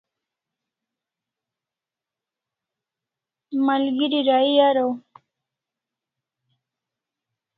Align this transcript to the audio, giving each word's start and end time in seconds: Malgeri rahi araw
Malgeri 3.65 4.19
rahi 4.27 4.55
araw 4.69 4.91